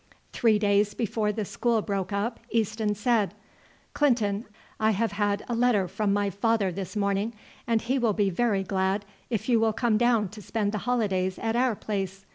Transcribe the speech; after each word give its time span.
Three 0.33 0.57
days 0.57 0.95
before 0.95 1.31
the 1.31 1.45
school 1.45 1.83
broke 1.83 2.11
up 2.11 2.39
Easton 2.49 2.95
said: 2.95 3.35
"Clinton, 3.93 4.45
I 4.79 4.89
have 4.97 5.11
had 5.11 5.45
a 5.47 5.53
letter 5.53 5.87
from 5.87 6.11
my 6.11 6.31
father 6.31 6.71
this 6.71 6.95
morning, 6.95 7.33
and 7.67 7.83
he 7.83 7.99
will 7.99 8.13
be 8.13 8.31
very 8.31 8.63
glad 8.63 9.05
if 9.29 9.47
you 9.47 9.59
will 9.59 9.73
come 9.73 9.99
down 9.99 10.29
to 10.29 10.41
spend 10.41 10.71
the 10.71 10.79
holidays 10.89 11.37
at 11.37 11.55
our 11.55 11.75
place. 11.75 12.25